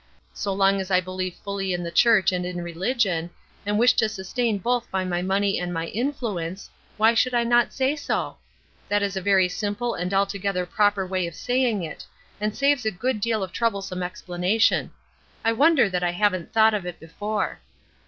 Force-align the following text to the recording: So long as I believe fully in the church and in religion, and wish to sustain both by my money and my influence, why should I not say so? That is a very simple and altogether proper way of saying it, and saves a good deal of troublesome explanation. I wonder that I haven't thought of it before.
So 0.33 0.51
long 0.51 0.81
as 0.81 0.89
I 0.89 0.99
believe 0.99 1.35
fully 1.35 1.73
in 1.73 1.83
the 1.83 1.91
church 1.91 2.31
and 2.31 2.43
in 2.43 2.63
religion, 2.63 3.29
and 3.67 3.77
wish 3.77 3.93
to 3.97 4.09
sustain 4.09 4.57
both 4.57 4.89
by 4.89 5.05
my 5.05 5.21
money 5.21 5.59
and 5.59 5.71
my 5.71 5.85
influence, 5.89 6.71
why 6.97 7.13
should 7.13 7.35
I 7.35 7.43
not 7.43 7.71
say 7.71 7.95
so? 7.95 8.37
That 8.89 9.03
is 9.03 9.15
a 9.15 9.21
very 9.21 9.47
simple 9.47 9.93
and 9.93 10.11
altogether 10.11 10.65
proper 10.65 11.05
way 11.05 11.27
of 11.27 11.35
saying 11.35 11.83
it, 11.83 12.03
and 12.39 12.57
saves 12.57 12.83
a 12.83 12.89
good 12.89 13.21
deal 13.21 13.43
of 13.43 13.51
troublesome 13.51 14.01
explanation. 14.01 14.89
I 15.45 15.53
wonder 15.53 15.87
that 15.87 16.01
I 16.03 16.13
haven't 16.13 16.51
thought 16.51 16.73
of 16.73 16.87
it 16.87 16.99
before. 16.99 17.59